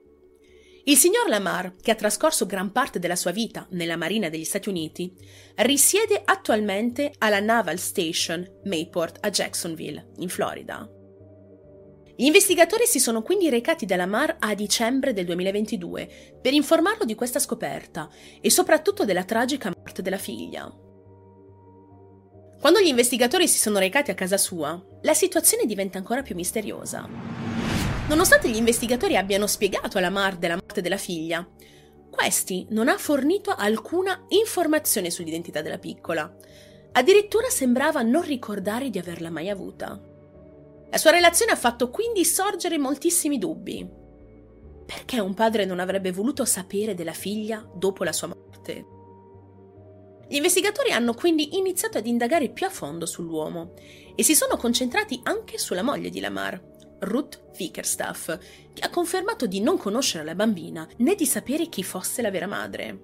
Il 0.85 0.97
signor 0.97 1.29
Lamar, 1.29 1.75
che 1.83 1.91
ha 1.91 1.97
trascorso 1.97 2.47
gran 2.47 2.71
parte 2.71 3.01
della 3.01 3.17
sua 3.17 3.33
vita 3.33 3.67
nella 3.71 3.97
Marina 3.97 4.29
degli 4.29 4.45
Stati 4.45 4.69
Uniti, 4.69 5.13
risiede 5.57 6.23
attualmente 6.25 7.13
alla 7.19 7.41
Naval 7.41 7.79
Station 7.79 8.61
Mayport 8.65 9.19
a 9.21 9.31
Jacksonville, 9.31 10.13
in 10.19 10.29
Florida. 10.29 10.89
Gli 12.15 12.25
investigatori 12.25 12.87
si 12.87 13.01
sono 13.01 13.23
quindi 13.23 13.51
recati 13.51 13.85
da 13.85 13.97
Lamar 13.97 14.37
a 14.39 14.55
dicembre 14.55 15.13
del 15.13 15.27
2022 15.27 16.39
per 16.41 16.53
informarlo 16.53 17.05
di 17.05 17.17
questa 17.17 17.41
scoperta 17.41 18.09
e 18.41 18.49
soprattutto 18.49 19.05
della 19.05 19.25
tragica 19.25 19.73
morte 19.77 20.03
della 20.03 20.19
figlia. 20.19 20.73
Quando 22.61 22.81
gli 22.81 22.89
investigatori 22.89 23.47
si 23.47 23.59
sono 23.59 23.79
recati 23.79 24.11
a 24.11 24.15
casa 24.15 24.39
sua, 24.39 24.83
la 25.03 25.15
situazione 25.15 25.67
diventa 25.67 25.99
ancora 25.99 26.23
più 26.23 26.35
misteriosa. 26.35 27.09
Nonostante 28.09 28.49
gli 28.49 28.57
investigatori 28.57 29.17
abbiano 29.17 29.47
spiegato 29.47 29.99
alla 29.99 30.11
Mar 30.11 30.37
della 30.37 30.55
morte 30.55 30.81
della 30.81 30.97
figlia, 30.97 31.47
questi 32.11 32.67
non 32.71 32.89
ha 32.89 32.97
fornito 32.97 33.55
alcuna 33.55 34.25
informazione 34.29 35.11
sull'identità 35.11 35.61
della 35.61 35.79
piccola. 35.79 36.35
Addirittura 36.93 37.49
sembrava 37.51 38.01
non 38.01 38.23
ricordare 38.23 38.89
di 38.89 38.99
averla 38.99 39.31
mai 39.31 39.51
avuta. 39.51 40.01
La 40.89 40.97
sua 40.97 41.11
relazione 41.11 41.53
ha 41.53 41.57
fatto 41.57 41.91
quindi 41.91 42.25
sorgere 42.25 42.79
moltissimi 42.79 43.39
dubbi. 43.39 43.87
Perché 44.87 45.21
un 45.21 45.35
padre 45.35 45.67
non 45.67 45.79
avrebbe 45.79 46.11
voluto 46.11 46.45
sapere 46.47 46.95
della 46.95 47.13
figlia 47.13 47.69
dopo 47.75 48.03
la 48.03 48.13
sua 48.13 48.29
morte? 48.29 48.96
Gli 50.29 50.37
investigatori 50.37 50.91
hanno 50.91 51.15
quindi 51.15 51.57
iniziato 51.57 51.99
ad 51.99 52.07
indagare 52.07 52.51
più 52.51 52.67
a 52.67 52.71
fondo 52.71 53.07
sull'uomo 53.07 53.75
e 54.15 54.23
si 54.23 54.35
sono 54.35 54.57
concentrati 54.57 55.21
anche 55.23 55.57
sulla 55.57 55.83
moglie 55.83 56.11
di 56.11 56.21
Lamar, 56.21 56.61
Ruth 57.01 57.51
Vickerstaff, 57.57 58.39
che 58.73 58.83
ha 58.83 58.91
confermato 58.91 59.47
di 59.47 59.61
non 59.61 59.77
conoscere 59.77 60.25
la 60.25 60.35
bambina 60.35 60.89
né 60.99 61.15
di 61.15 61.27
sapere 61.27 61.69
chi 61.69 61.83
fosse 61.83 62.23
la 62.23 62.31
vera 62.31 62.47
madre. 62.47 63.01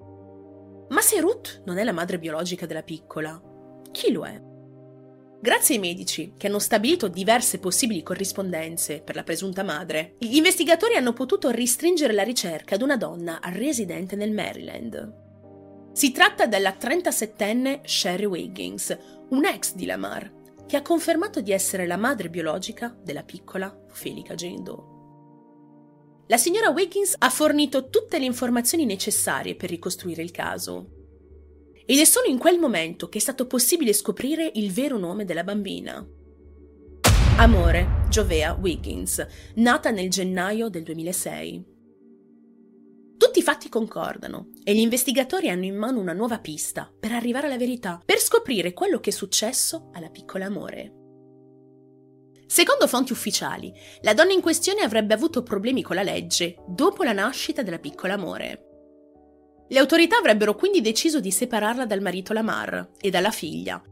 Ma 0.88 1.00
se 1.00 1.20
Ruth 1.20 1.62
non 1.64 1.78
è 1.78 1.84
la 1.84 1.92
madre 1.92 2.18
biologica 2.18 2.66
della 2.66 2.82
piccola, 2.82 3.40
chi 3.92 4.10
lo 4.10 4.24
è? 4.24 4.40
Grazie 5.40 5.74
ai 5.74 5.80
medici, 5.80 6.34
che 6.36 6.46
hanno 6.46 6.58
stabilito 6.58 7.08
diverse 7.08 7.58
possibili 7.58 8.02
corrispondenze 8.02 9.00
per 9.00 9.14
la 9.14 9.24
presunta 9.24 9.62
madre, 9.62 10.14
gli 10.18 10.36
investigatori 10.36 10.94
hanno 10.94 11.12
potuto 11.12 11.50
ristringere 11.50 12.12
la 12.12 12.22
ricerca 12.22 12.76
ad 12.76 12.82
una 12.82 12.96
donna 12.96 13.40
residente 13.42 14.14
nel 14.16 14.32
Maryland. 14.32 15.21
Si 15.92 16.10
tratta 16.10 16.46
della 16.46 16.70
37enne 16.70 17.82
Sherry 17.84 18.24
Wiggins, 18.24 18.96
un 19.28 19.44
ex 19.44 19.74
di 19.74 19.84
Lamar, 19.84 20.40
che 20.66 20.78
ha 20.78 20.82
confermato 20.82 21.42
di 21.42 21.52
essere 21.52 21.86
la 21.86 21.98
madre 21.98 22.30
biologica 22.30 22.96
della 23.02 23.24
piccola 23.24 23.78
Felica 23.90 24.34
Jane 24.34 24.62
Doe. 24.62 24.84
La 26.28 26.38
signora 26.38 26.70
Wiggins 26.70 27.14
ha 27.18 27.28
fornito 27.28 27.90
tutte 27.90 28.18
le 28.18 28.24
informazioni 28.24 28.86
necessarie 28.86 29.54
per 29.54 29.68
ricostruire 29.68 30.22
il 30.22 30.30
caso. 30.30 30.88
Ed 31.84 31.98
è 31.98 32.04
solo 32.04 32.26
in 32.28 32.38
quel 32.38 32.58
momento 32.58 33.10
che 33.10 33.18
è 33.18 33.20
stato 33.20 33.46
possibile 33.46 33.92
scoprire 33.92 34.50
il 34.54 34.72
vero 34.72 34.96
nome 34.96 35.26
della 35.26 35.44
bambina. 35.44 36.02
Amore 37.36 38.06
Jovea 38.08 38.54
Wiggins, 38.54 39.26
nata 39.56 39.90
nel 39.90 40.08
gennaio 40.08 40.70
del 40.70 40.84
2006. 40.84 41.71
Tutti 43.32 43.44
i 43.44 43.50
fatti 43.50 43.70
concordano 43.70 44.50
e 44.62 44.74
gli 44.74 44.80
investigatori 44.80 45.48
hanno 45.48 45.64
in 45.64 45.74
mano 45.74 45.98
una 45.98 46.12
nuova 46.12 46.38
pista 46.38 46.92
per 47.00 47.12
arrivare 47.12 47.46
alla 47.46 47.56
verità, 47.56 47.98
per 48.04 48.18
scoprire 48.18 48.74
quello 48.74 49.00
che 49.00 49.08
è 49.08 49.12
successo 49.14 49.88
alla 49.94 50.10
piccola 50.10 50.44
Amore. 50.44 50.92
Secondo 52.46 52.86
fonti 52.86 53.12
ufficiali, 53.12 53.72
la 54.02 54.12
donna 54.12 54.34
in 54.34 54.42
questione 54.42 54.82
avrebbe 54.82 55.14
avuto 55.14 55.42
problemi 55.42 55.80
con 55.80 55.96
la 55.96 56.02
legge 56.02 56.56
dopo 56.68 57.04
la 57.04 57.14
nascita 57.14 57.62
della 57.62 57.78
piccola 57.78 58.12
Amore. 58.12 58.66
Le 59.66 59.78
autorità 59.78 60.18
avrebbero 60.18 60.54
quindi 60.54 60.82
deciso 60.82 61.18
di 61.18 61.30
separarla 61.30 61.86
dal 61.86 62.02
marito 62.02 62.34
Lamar 62.34 62.90
e 63.00 63.08
dalla 63.08 63.30
figlia. 63.30 63.82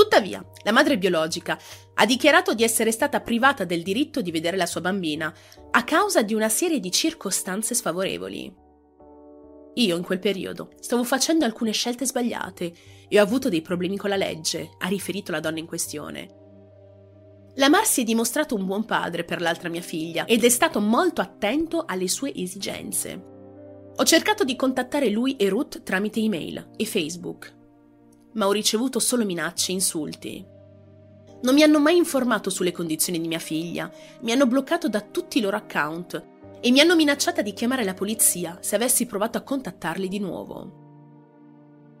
Tuttavia, 0.00 0.42
la 0.64 0.72
madre 0.72 0.96
biologica 0.96 1.58
ha 1.92 2.06
dichiarato 2.06 2.54
di 2.54 2.62
essere 2.62 2.90
stata 2.90 3.20
privata 3.20 3.66
del 3.66 3.82
diritto 3.82 4.22
di 4.22 4.30
vedere 4.30 4.56
la 4.56 4.64
sua 4.64 4.80
bambina 4.80 5.30
a 5.72 5.84
causa 5.84 6.22
di 6.22 6.32
una 6.32 6.48
serie 6.48 6.80
di 6.80 6.90
circostanze 6.90 7.74
sfavorevoli. 7.74 8.50
Io 9.74 9.96
in 9.98 10.02
quel 10.02 10.18
periodo 10.18 10.70
stavo 10.80 11.04
facendo 11.04 11.44
alcune 11.44 11.72
scelte 11.72 12.06
sbagliate 12.06 12.72
e 13.10 13.20
ho 13.20 13.22
avuto 13.22 13.50
dei 13.50 13.60
problemi 13.60 13.98
con 13.98 14.08
la 14.08 14.16
legge, 14.16 14.70
ha 14.78 14.88
riferito 14.88 15.32
la 15.32 15.40
donna 15.40 15.58
in 15.58 15.66
questione. 15.66 16.28
Lamar 17.56 17.84
si 17.84 18.00
è 18.00 18.04
dimostrato 18.04 18.54
un 18.54 18.64
buon 18.64 18.86
padre 18.86 19.24
per 19.24 19.42
l'altra 19.42 19.68
mia 19.68 19.82
figlia 19.82 20.24
ed 20.24 20.42
è 20.44 20.48
stato 20.48 20.80
molto 20.80 21.20
attento 21.20 21.84
alle 21.86 22.08
sue 22.08 22.34
esigenze. 22.34 23.22
Ho 23.96 24.04
cercato 24.04 24.44
di 24.44 24.56
contattare 24.56 25.10
lui 25.10 25.36
e 25.36 25.50
Ruth 25.50 25.82
tramite 25.82 26.20
email 26.20 26.70
e 26.78 26.86
Facebook, 26.86 27.58
ma 28.32 28.46
ho 28.46 28.52
ricevuto 28.52 28.98
solo 28.98 29.24
minacce 29.24 29.70
e 29.70 29.74
insulti. 29.74 30.44
Non 31.42 31.54
mi 31.54 31.62
hanno 31.62 31.80
mai 31.80 31.96
informato 31.96 32.50
sulle 32.50 32.72
condizioni 32.72 33.20
di 33.20 33.28
mia 33.28 33.38
figlia, 33.38 33.90
mi 34.20 34.32
hanno 34.32 34.46
bloccato 34.46 34.88
da 34.88 35.00
tutti 35.00 35.38
i 35.38 35.40
loro 35.40 35.56
account 35.56 36.22
e 36.60 36.70
mi 36.70 36.80
hanno 36.80 36.94
minacciata 36.94 37.40
di 37.40 37.52
chiamare 37.54 37.84
la 37.84 37.94
polizia 37.94 38.58
se 38.60 38.76
avessi 38.76 39.06
provato 39.06 39.38
a 39.38 39.42
contattarli 39.42 40.08
di 40.08 40.18
nuovo. 40.18 40.78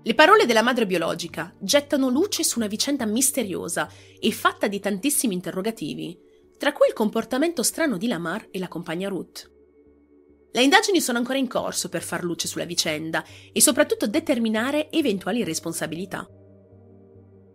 Le 0.02 0.14
parole 0.14 0.46
della 0.46 0.62
madre 0.62 0.86
biologica 0.86 1.54
gettano 1.58 2.08
luce 2.08 2.42
su 2.42 2.58
una 2.58 2.68
vicenda 2.68 3.04
misteriosa 3.04 3.88
e 4.18 4.32
fatta 4.32 4.66
di 4.66 4.80
tantissimi 4.80 5.34
interrogativi, 5.34 6.18
tra 6.58 6.72
cui 6.72 6.88
il 6.88 6.94
comportamento 6.94 7.62
strano 7.62 7.96
di 7.96 8.06
Lamar 8.06 8.48
e 8.50 8.58
la 8.58 8.68
compagna 8.68 9.08
Ruth. 9.08 9.59
Le 10.52 10.62
indagini 10.62 11.00
sono 11.00 11.18
ancora 11.18 11.38
in 11.38 11.46
corso 11.46 11.88
per 11.88 12.02
far 12.02 12.24
luce 12.24 12.48
sulla 12.48 12.64
vicenda 12.64 13.24
e 13.52 13.60
soprattutto 13.60 14.08
determinare 14.08 14.90
eventuali 14.90 15.44
responsabilità. 15.44 16.28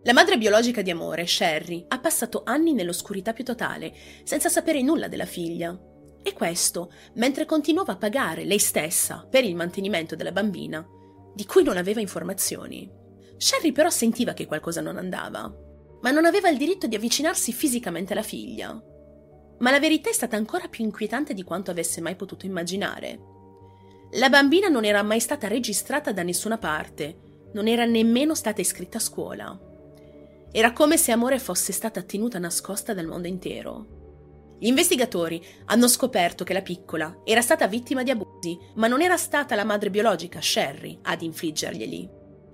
La 0.04 0.12
madre 0.12 0.38
biologica 0.38 0.82
di 0.82 0.90
Amore, 0.90 1.26
Sherry, 1.26 1.84
ha 1.88 1.98
passato 1.98 2.42
anni 2.44 2.72
nell'oscurità 2.72 3.32
più 3.32 3.44
totale, 3.44 3.92
senza 4.22 4.48
sapere 4.48 4.80
nulla 4.80 5.08
della 5.08 5.26
figlia. 5.26 5.76
E 6.22 6.32
questo 6.32 6.92
mentre 7.14 7.44
continuava 7.44 7.92
a 7.92 7.96
pagare 7.96 8.44
lei 8.44 8.58
stessa 8.58 9.26
per 9.28 9.44
il 9.44 9.56
mantenimento 9.56 10.16
della 10.16 10.32
bambina, 10.32 10.86
di 11.34 11.44
cui 11.44 11.64
non 11.64 11.76
aveva 11.76 12.00
informazioni. 12.00 12.88
Sherry 13.36 13.72
però 13.72 13.90
sentiva 13.90 14.32
che 14.32 14.46
qualcosa 14.46 14.80
non 14.80 14.96
andava, 14.96 15.52
ma 16.00 16.10
non 16.12 16.24
aveva 16.24 16.48
il 16.48 16.56
diritto 16.56 16.86
di 16.86 16.94
avvicinarsi 16.94 17.52
fisicamente 17.52 18.12
alla 18.12 18.22
figlia. 18.22 18.80
Ma 19.58 19.70
la 19.70 19.80
verità 19.80 20.10
è 20.10 20.12
stata 20.12 20.36
ancora 20.36 20.68
più 20.68 20.84
inquietante 20.84 21.34
di 21.34 21.42
quanto 21.42 21.70
avesse 21.70 22.00
mai 22.00 22.16
potuto 22.16 22.46
immaginare. 22.46 23.18
La 24.12 24.28
bambina 24.28 24.68
non 24.68 24.84
era 24.84 25.02
mai 25.02 25.20
stata 25.20 25.48
registrata 25.48 26.12
da 26.12 26.22
nessuna 26.22 26.58
parte, 26.58 27.50
non 27.52 27.66
era 27.66 27.84
nemmeno 27.84 28.34
stata 28.34 28.60
iscritta 28.60 28.98
a 28.98 29.00
scuola. 29.00 29.58
Era 30.52 30.72
come 30.72 30.96
se 30.96 31.12
Amore 31.12 31.38
fosse 31.38 31.72
stata 31.72 32.02
tenuta 32.02 32.38
nascosta 32.38 32.94
dal 32.94 33.06
mondo 33.06 33.28
intero. 33.28 33.94
Gli 34.58 34.68
investigatori 34.68 35.44
hanno 35.66 35.88
scoperto 35.88 36.44
che 36.44 36.54
la 36.54 36.62
piccola 36.62 37.20
era 37.24 37.42
stata 37.42 37.66
vittima 37.66 38.02
di 38.02 38.10
abusi, 38.10 38.58
ma 38.76 38.86
non 38.86 39.02
era 39.02 39.16
stata 39.16 39.54
la 39.54 39.64
madre 39.64 39.90
biologica, 39.90 40.40
Sherry, 40.40 40.98
ad 41.02 41.20
infliggerglieli. 41.22 42.08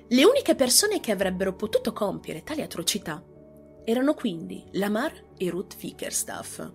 Le 0.09 0.25
uniche 0.25 0.55
persone 0.55 1.01
che 1.01 1.13
avrebbero 1.13 1.55
potuto 1.55 1.93
compiere 1.93 2.43
tali 2.43 2.61
atrocità 2.63 3.23
erano 3.85 4.15
quindi 4.15 4.65
Lamar 4.73 5.13
e 5.37 5.49
Ruth 5.51 5.77
Vickerstaff, 5.77 6.71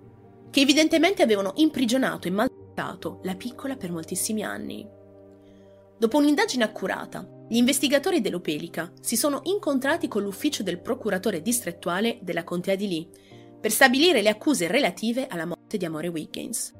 che 0.49 0.61
evidentemente 0.61 1.21
avevano 1.21 1.53
imprigionato 1.55 2.27
e 2.27 2.31
maltrattato 2.31 3.19
la 3.23 3.35
piccola 3.35 3.75
per 3.75 3.91
moltissimi 3.91 4.43
anni. 4.43 4.87
Dopo 5.97 6.17
un'indagine 6.17 6.63
accurata, 6.63 7.27
gli 7.49 7.57
investigatori 7.57 8.21
dell'Opelica 8.21 8.91
si 9.01 9.15
sono 9.15 9.39
incontrati 9.43 10.07
con 10.07 10.21
l'ufficio 10.21 10.63
del 10.63 10.79
procuratore 10.79 11.41
distrettuale 11.41 12.19
della 12.21 12.43
contea 12.43 12.75
di 12.75 12.87
Lee 12.87 13.07
per 13.59 13.71
stabilire 13.71 14.21
le 14.21 14.29
accuse 14.29 14.67
relative 14.67 15.27
alla 15.27 15.45
morte 15.45 15.77
di 15.77 15.85
Amore 15.85 16.09
Wiggins 16.09 16.73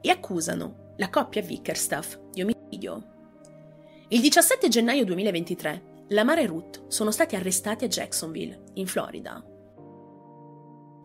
e 0.00 0.10
accusano 0.10 0.94
la 0.96 1.10
coppia 1.10 1.42
Vickerstaff 1.42 2.18
di 2.30 2.42
omicidio. 2.42 3.06
Il 4.08 4.20
17 4.20 4.68
gennaio 4.68 5.04
2023 5.04 5.90
Lamar 6.08 6.38
e 6.38 6.46
Ruth 6.46 6.84
sono 6.88 7.10
stati 7.10 7.36
arrestati 7.36 7.84
a 7.84 7.88
Jacksonville, 7.88 8.62
in 8.74 8.86
Florida. 8.86 9.42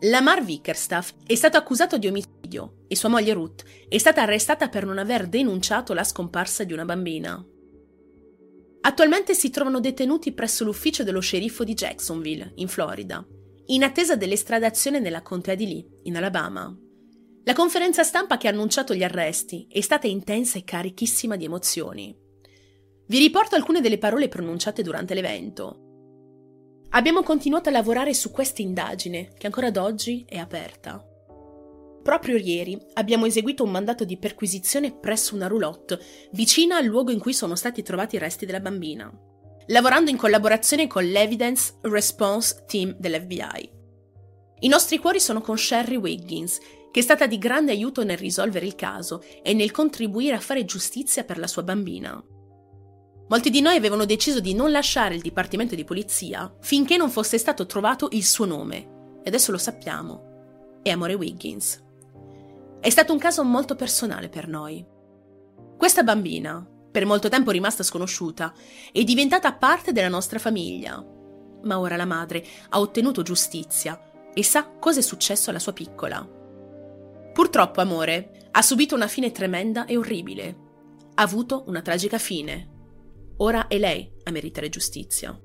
Lamar 0.01 0.43
Vickerstaff 0.43 1.13
è 1.25 1.33
stato 1.33 1.57
accusato 1.57 1.97
di 1.97 2.05
omicidio 2.05 2.83
e 2.87 2.95
sua 2.95 3.09
moglie 3.09 3.33
Ruth 3.33 3.63
è 3.89 3.97
stata 3.97 4.21
arrestata 4.21 4.69
per 4.69 4.85
non 4.85 4.99
aver 4.99 5.27
denunciato 5.27 5.93
la 5.93 6.03
scomparsa 6.03 6.63
di 6.63 6.71
una 6.71 6.85
bambina. 6.85 7.43
Attualmente 8.81 9.33
si 9.33 9.49
trovano 9.49 9.79
detenuti 9.79 10.33
presso 10.33 10.63
l'ufficio 10.63 11.03
dello 11.03 11.19
sceriffo 11.19 11.63
di 11.63 11.73
Jacksonville, 11.73 12.51
in 12.57 12.67
Florida, 12.67 13.25
in 13.65 13.83
attesa 13.83 14.15
dell'estradazione 14.15 14.99
nella 14.99 15.23
contea 15.23 15.55
di 15.55 15.67
Lee, 15.67 15.87
in 16.03 16.15
Alabama. 16.15 16.77
La 17.43 17.53
conferenza 17.53 18.03
stampa 18.03 18.37
che 18.37 18.47
ha 18.47 18.51
annunciato 18.51 18.93
gli 18.93 19.03
arresti 19.03 19.65
è 19.67 19.81
stata 19.81 20.05
intensa 20.05 20.59
e 20.59 20.63
carichissima 20.63 21.35
di 21.35 21.45
emozioni. 21.45 22.15
Vi 23.07 23.17
riporto 23.17 23.55
alcune 23.55 23.81
delle 23.81 23.97
parole 23.97 24.27
pronunciate 24.27 24.83
durante 24.83 25.15
l'evento. 25.15 25.86
Abbiamo 26.91 27.21
continuato 27.21 27.69
a 27.69 27.73
lavorare 27.73 28.13
su 28.13 28.31
questa 28.31 28.61
indagine, 28.61 29.33
che 29.37 29.45
ancora 29.45 29.67
ad 29.67 29.77
oggi 29.77 30.25
è 30.27 30.37
aperta. 30.37 31.03
proprio 32.01 32.37
ieri 32.37 32.79
abbiamo 32.93 33.25
eseguito 33.25 33.65
un 33.65 33.71
mandato 33.71 34.05
di 34.05 34.17
perquisizione 34.17 34.97
presso 34.97 35.35
una 35.35 35.47
roulotte, 35.47 35.99
vicina 36.31 36.77
al 36.77 36.85
luogo 36.85 37.11
in 37.11 37.19
cui 37.19 37.33
sono 37.33 37.55
stati 37.57 37.83
trovati 37.83 38.15
i 38.15 38.19
resti 38.19 38.45
della 38.45 38.61
bambina, 38.61 39.11
lavorando 39.67 40.09
in 40.09 40.15
collaborazione 40.15 40.87
con 40.87 41.03
l'Evidence 41.03 41.77
Response 41.81 42.63
Team 42.65 42.95
dell'FBI. 42.97 43.71
I 44.59 44.67
nostri 44.69 44.99
cuori 44.99 45.19
sono 45.19 45.41
con 45.41 45.57
Sherry 45.57 45.97
Wiggins, 45.97 46.59
che 46.91 47.01
è 47.01 47.03
stata 47.03 47.27
di 47.27 47.37
grande 47.37 47.73
aiuto 47.73 48.05
nel 48.05 48.17
risolvere 48.17 48.65
il 48.65 48.75
caso 48.75 49.21
e 49.43 49.53
nel 49.53 49.71
contribuire 49.71 50.35
a 50.35 50.39
fare 50.39 50.63
giustizia 50.63 51.25
per 51.25 51.37
la 51.37 51.47
sua 51.47 51.63
bambina. 51.63 52.23
Molti 53.29 53.49
di 53.49 53.59
noi 53.59 53.75
avevano 53.75 54.05
deciso 54.05 54.39
di 54.39 54.53
non 54.53 54.71
lasciare 54.71 55.15
il 55.15 55.21
Dipartimento 55.21 55.75
di 55.75 55.83
Polizia 55.83 56.53
finché 56.61 56.95
non 56.95 57.09
fosse 57.09 57.37
stato 57.37 57.65
trovato 57.65 58.07
il 58.11 58.23
suo 58.23 58.45
nome, 58.45 59.19
e 59.21 59.27
adesso 59.27 59.51
lo 59.51 59.57
sappiamo. 59.57 60.79
È 60.81 60.89
Amore 60.89 61.15
Wiggins. 61.15 61.83
È 62.79 62.89
stato 62.89 63.11
un 63.11 63.19
caso 63.19 63.43
molto 63.43 63.75
personale 63.75 64.29
per 64.29 64.47
noi. 64.47 64.85
Questa 65.77 66.03
bambina, 66.03 66.65
per 66.89 67.05
molto 67.05 67.27
tempo 67.27 67.51
rimasta 67.51 67.83
sconosciuta, 67.83 68.53
è 68.93 69.03
diventata 69.03 69.53
parte 69.53 69.91
della 69.91 70.07
nostra 70.07 70.39
famiglia. 70.39 71.05
Ma 71.63 71.79
ora 71.79 71.97
la 71.97 72.05
madre 72.05 72.45
ha 72.69 72.79
ottenuto 72.79 73.23
giustizia 73.23 73.99
e 74.33 74.43
sa 74.43 74.69
cosa 74.79 74.99
è 74.99 75.03
successo 75.03 75.49
alla 75.49 75.59
sua 75.59 75.73
piccola. 75.73 76.25
Purtroppo, 77.33 77.81
amore, 77.81 78.47
ha 78.51 78.61
subito 78.61 78.95
una 78.95 79.07
fine 79.07 79.31
tremenda 79.31 79.85
e 79.85 79.97
orribile. 79.97 80.57
Ha 81.15 81.21
avuto 81.23 81.65
una 81.67 81.81
tragica 81.81 82.17
fine. 82.17 82.75
Ora 83.39 83.67
è 83.67 83.77
lei 83.77 84.09
a 84.23 84.31
meritare 84.31 84.69
giustizia. 84.69 85.39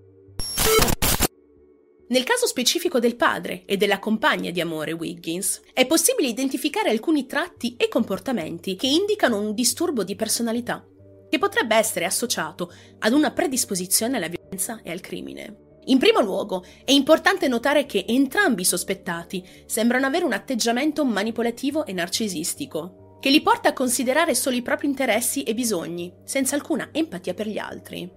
Nel 2.09 2.25
caso 2.25 2.47
specifico 2.47 2.99
del 2.99 3.17
padre 3.17 3.65
e 3.67 3.77
della 3.77 3.99
compagna 3.99 4.51
di 4.51 4.61
amore 4.61 4.93
Wiggins, 4.93 5.61
è 5.73 5.87
possibile 5.87 6.29
identificare 6.29 6.91
alcuni 6.91 7.27
tratti 7.27 7.77
e 7.77 7.89
comportamenti 7.89 8.77
che 8.77 8.87
indicano 8.87 9.39
un 9.39 9.55
disturbo 9.55 10.05
di 10.05 10.17
personalità, 10.17 10.87
che 11.29 11.39
potrebbe 11.39 11.77
essere 11.77 12.05
associato 12.05 12.73
ad 12.99 13.13
una 13.13 13.31
predisposizione 13.31 14.17
alla 14.17 14.29
violenza 14.29 14.81
e 14.83 14.91
al 14.91 15.01
crimine. 15.01 15.57
In 15.87 15.99
primo 15.99 16.21
luogo, 16.21 16.65
è 16.85 16.93
importante 16.93 17.49
notare 17.49 17.87
che 17.87 18.05
entrambi 18.07 18.63
i 18.63 18.67
sospettati 18.67 19.47
sembrano 19.67 20.07
avere 20.07 20.25
un 20.25 20.33
atteggiamento 20.33 21.05
manipolativo 21.05 21.85
e 21.85 21.93
narcisistico, 21.93 23.02
che 23.23 23.31
li 23.31 23.41
porta 23.41 23.69
a 23.69 23.73
considerare 23.73 24.35
solo 24.35 24.57
i 24.57 24.63
propri 24.63 24.89
interessi 24.89 25.45
e 25.45 25.55
bisogni, 25.55 26.13
senza 26.25 26.57
alcuna 26.57 26.89
empatia 26.91 27.35
per 27.35 27.47
gli 27.47 27.57
altri. 27.57 28.11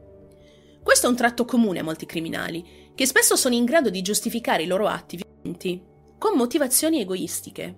Questo 0.81 1.05
è 1.05 1.09
un 1.11 1.15
tratto 1.15 1.45
comune 1.45 1.77
a 1.77 1.83
molti 1.83 2.07
criminali, 2.07 2.89
che 2.95 3.05
spesso 3.05 3.35
sono 3.35 3.53
in 3.53 3.65
grado 3.65 3.91
di 3.91 4.01
giustificare 4.01 4.63
i 4.63 4.65
loro 4.65 4.87
atti 4.87 5.17
violenti 5.17 5.79
con 6.17 6.35
motivazioni 6.35 7.01
egoistiche. 7.01 7.75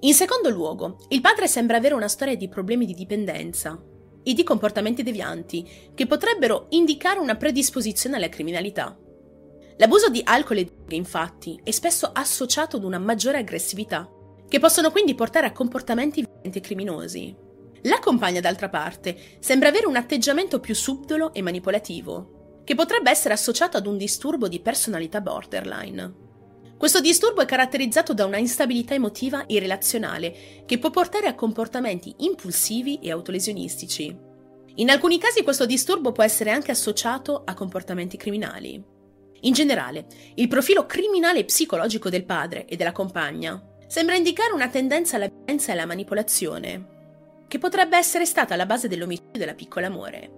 In 0.00 0.14
secondo 0.14 0.50
luogo, 0.50 0.96
il 1.10 1.20
padre 1.20 1.46
sembra 1.46 1.76
avere 1.76 1.94
una 1.94 2.08
storia 2.08 2.36
di 2.36 2.48
problemi 2.48 2.86
di 2.86 2.94
dipendenza 2.94 3.80
e 4.24 4.32
di 4.32 4.42
comportamenti 4.42 5.04
devianti 5.04 5.92
che 5.94 6.06
potrebbero 6.08 6.66
indicare 6.70 7.20
una 7.20 7.36
predisposizione 7.36 8.16
alla 8.16 8.28
criminalità. 8.28 8.98
L'abuso 9.76 10.08
di 10.08 10.22
alcol 10.24 10.56
e 10.56 10.64
droghe, 10.64 10.96
infatti, 10.96 11.60
è 11.62 11.70
spesso 11.70 12.10
associato 12.12 12.78
ad 12.78 12.82
una 12.82 12.98
maggiore 12.98 13.38
aggressività 13.38 14.10
che 14.48 14.58
possono 14.58 14.90
quindi 14.90 15.14
portare 15.14 15.46
a 15.46 15.52
comportamenti 15.52 16.22
violenti 16.22 16.37
e 16.56 16.60
criminosi. 16.62 17.36
La 17.82 17.98
compagna, 18.00 18.40
d'altra 18.40 18.68
parte, 18.68 19.36
sembra 19.38 19.68
avere 19.68 19.86
un 19.86 19.96
atteggiamento 19.96 20.58
più 20.58 20.74
subdolo 20.74 21.34
e 21.34 21.42
manipolativo, 21.42 22.62
che 22.64 22.74
potrebbe 22.74 23.10
essere 23.10 23.34
associato 23.34 23.76
ad 23.76 23.86
un 23.86 23.96
disturbo 23.96 24.48
di 24.48 24.60
personalità 24.60 25.20
borderline. 25.20 26.26
Questo 26.76 27.00
disturbo 27.00 27.40
è 27.40 27.44
caratterizzato 27.44 28.14
da 28.14 28.24
una 28.24 28.38
instabilità 28.38 28.94
emotiva 28.94 29.46
e 29.46 29.58
relazionale 29.58 30.62
che 30.64 30.78
può 30.78 30.90
portare 30.90 31.26
a 31.26 31.34
comportamenti 31.34 32.14
impulsivi 32.18 33.00
e 33.00 33.10
autolesionistici. 33.10 34.16
In 34.76 34.90
alcuni 34.90 35.18
casi 35.18 35.42
questo 35.42 35.66
disturbo 35.66 36.12
può 36.12 36.22
essere 36.22 36.50
anche 36.50 36.70
associato 36.70 37.42
a 37.44 37.54
comportamenti 37.54 38.16
criminali. 38.16 38.80
In 39.40 39.52
generale, 39.52 40.06
il 40.34 40.46
profilo 40.46 40.86
criminale 40.86 41.40
e 41.40 41.44
psicologico 41.44 42.10
del 42.10 42.24
padre 42.24 42.64
e 42.66 42.76
della 42.76 42.92
compagna 42.92 43.60
sembra 43.88 44.16
indicare 44.16 44.52
una 44.52 44.68
tendenza 44.68 45.16
alla 45.16 45.28
violenza 45.28 45.70
e 45.70 45.72
alla 45.72 45.86
manipolazione, 45.86 46.96
che 47.48 47.58
potrebbe 47.58 47.96
essere 47.96 48.26
stata 48.26 48.54
la 48.54 48.66
base 48.66 48.86
dell'omicidio 48.86 49.38
della 49.38 49.54
piccola 49.54 49.86
amore. 49.86 50.36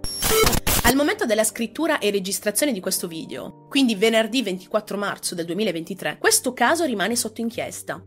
Al 0.85 0.95
momento 0.95 1.27
della 1.27 1.45
scrittura 1.45 1.99
e 1.99 2.11
registrazione 2.11 2.73
di 2.73 2.81
questo 2.81 3.09
video, 3.09 3.67
quindi 3.69 3.97
venerdì 3.97 4.43
24 4.43 4.97
marzo 4.97 5.35
del 5.35 5.45
2023, 5.47 6.19
questo 6.19 6.53
caso 6.53 6.85
rimane 6.85 7.17
sotto 7.17 7.41
inchiesta 7.41 8.03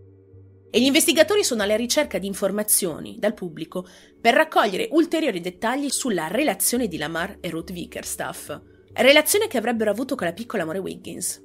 e 0.72 0.80
gli 0.80 0.86
investigatori 0.86 1.44
sono 1.44 1.62
alla 1.62 1.76
ricerca 1.76 2.18
di 2.18 2.26
informazioni 2.26 3.18
dal 3.20 3.36
pubblico 3.36 3.86
per 4.20 4.34
raccogliere 4.34 4.88
ulteriori 4.92 5.40
dettagli 5.40 5.90
sulla 5.90 6.28
relazione 6.30 6.88
di 6.88 6.98
Lamar 6.98 7.38
e 7.42 7.50
Ruth 7.50 7.72
Vickerstaff, 7.72 8.60
relazione 8.94 9.48
che 9.48 9.58
avrebbero 9.58 9.92
avuto 9.92 10.16
con 10.16 10.26
la 10.26 10.34
piccola 10.34 10.64
amore 10.64 10.80
Wiggins. 10.80 11.44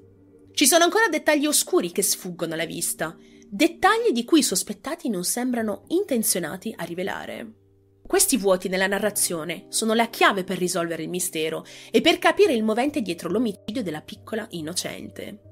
Ci 0.53 0.67
sono 0.67 0.85
ancora 0.85 1.09
dettagli 1.09 1.47
oscuri 1.47 1.93
che 1.93 2.03
sfuggono 2.03 2.55
alla 2.55 2.65
vista 2.65 3.15
dettagli 3.51 4.13
di 4.13 4.25
cui 4.25 4.41
i 4.41 4.45
sospettati 4.45 5.09
non 5.09 5.25
sembrano 5.25 5.85
intenzionati 5.89 6.75
a 6.77 6.85
rivelare. 6.85 7.55
Questi 8.07 8.37
vuoti 8.37 8.69
nella 8.69 8.87
narrazione 8.87 9.67
sono 9.69 9.95
la 9.95 10.09
chiave 10.09 10.45
per 10.45 10.59
risolvere 10.59 11.03
il 11.03 11.09
mistero 11.09 11.65
e 11.91 12.01
per 12.01 12.19
capire 12.19 12.53
il 12.53 12.65
movente 12.65 13.03
dietro 13.03 13.29
l'omicidio 13.29 13.83
della 13.83 14.01
piccola 14.01 14.47
innocente. 14.51 15.43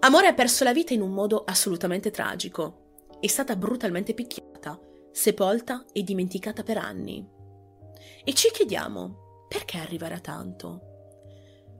Amore 0.00 0.26
ha 0.26 0.34
perso 0.34 0.64
la 0.64 0.72
vita 0.72 0.94
in 0.94 1.00
un 1.00 1.10
modo 1.10 1.44
assolutamente 1.44 2.10
tragico. 2.10 2.96
È 3.20 3.26
stata 3.26 3.56
brutalmente 3.56 4.14
picchiata, 4.14 4.78
sepolta 5.10 5.84
e 5.92 6.02
dimenticata 6.02 6.62
per 6.62 6.78
anni. 6.78 7.26
E 8.24 8.32
ci 8.34 8.50
chiediamo, 8.52 9.46
perché 9.48 9.78
arrivare 9.78 10.14
a 10.14 10.20
tanto? 10.20 10.82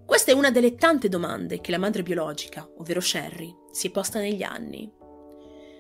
Questa 0.05 0.33
è 0.33 0.35
una 0.35 0.51
delle 0.51 0.75
tante 0.75 1.11
domande 1.11 1.61
che 1.61 1.71
la 1.71 1.79
madre 1.79 2.03
biologica, 2.03 2.67
ovvero 2.79 3.01
Sherry, 3.01 3.55
si 3.71 3.89
è 3.89 3.91
posta 3.91 4.19
negli 4.19 4.43
anni. 4.43 4.91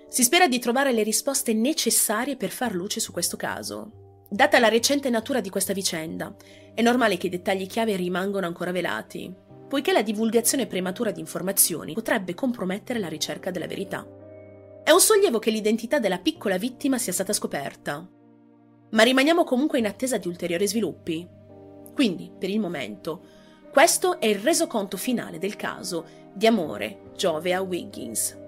Si 0.08 0.22
spera 0.22 0.48
di 0.48 0.58
trovare 0.58 0.92
le 0.92 1.02
risposte 1.02 1.52
necessarie 1.52 2.36
per 2.36 2.48
far 2.48 2.74
luce 2.74 2.98
su 2.98 3.12
questo 3.12 3.36
caso. 3.36 4.24
Data 4.30 4.58
la 4.58 4.68
recente 4.68 5.10
natura 5.10 5.40
di 5.40 5.50
questa 5.50 5.74
vicenda, 5.74 6.34
è 6.74 6.80
normale 6.80 7.18
che 7.18 7.26
i 7.26 7.30
dettagli 7.30 7.66
chiave 7.66 7.94
rimangano 7.94 8.46
ancora 8.46 8.72
velati, 8.72 9.32
poiché 9.68 9.92
la 9.92 10.02
divulgazione 10.02 10.66
prematura 10.66 11.10
di 11.10 11.20
informazioni 11.20 11.92
potrebbe 11.92 12.32
compromettere 12.32 12.98
la 12.98 13.08
ricerca 13.08 13.50
della 13.50 13.66
verità. 13.66 14.06
È 14.82 14.90
un 14.90 15.00
sollievo 15.00 15.38
che 15.38 15.50
l'identità 15.50 15.98
della 15.98 16.18
piccola 16.18 16.56
vittima 16.56 16.96
sia 16.96 17.12
stata 17.12 17.34
scoperta, 17.34 18.08
ma 18.90 19.02
rimaniamo 19.02 19.44
comunque 19.44 19.78
in 19.78 19.86
attesa 19.86 20.16
di 20.16 20.28
ulteriori 20.28 20.66
sviluppi. 20.66 21.28
Quindi, 21.94 22.32
per 22.38 22.48
il 22.48 22.60
momento, 22.60 23.22
questo 23.70 24.18
è 24.18 24.26
il 24.26 24.38
resoconto 24.38 24.96
finale 24.96 25.38
del 25.38 25.56
caso 25.56 26.06
di 26.32 26.46
Amore 26.46 27.10
Giovea 27.14 27.60
Wiggins. 27.60 28.47